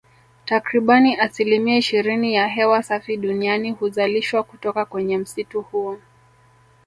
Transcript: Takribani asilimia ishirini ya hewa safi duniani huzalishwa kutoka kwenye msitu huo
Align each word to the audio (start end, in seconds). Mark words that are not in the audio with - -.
Takribani 0.45 1.15
asilimia 1.15 1.77
ishirini 1.77 2.33
ya 2.33 2.47
hewa 2.47 2.83
safi 2.83 3.17
duniani 3.17 3.71
huzalishwa 3.71 4.43
kutoka 4.43 4.85
kwenye 4.85 5.17
msitu 5.17 5.61
huo 5.61 5.99